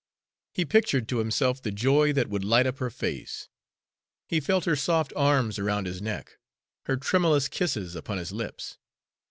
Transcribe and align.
He 0.51 0.65
pictured 0.65 1.07
to 1.09 1.19
himself 1.19 1.61
the 1.61 1.69
joy 1.69 2.11
that 2.13 2.27
would 2.27 2.43
light 2.43 2.65
up 2.65 2.79
her 2.79 2.89
face; 2.89 3.49
he 4.27 4.39
felt 4.39 4.65
her 4.65 4.75
soft 4.75 5.13
arms 5.15 5.59
around 5.59 5.85
his 5.85 6.01
neck, 6.01 6.39
her 6.87 6.97
tremulous 6.97 7.47
kisses 7.47 7.95
upon 7.95 8.17
his 8.17 8.31
lips. 8.31 8.79